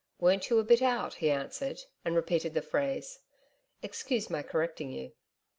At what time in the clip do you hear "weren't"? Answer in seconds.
0.19-0.49